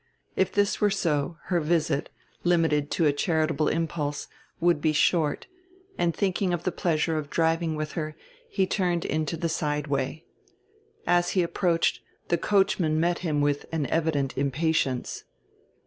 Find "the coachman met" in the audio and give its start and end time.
12.29-13.19